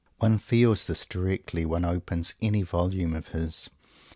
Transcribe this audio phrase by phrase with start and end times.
[0.17, 3.69] One feels this directly one opens any volume of his.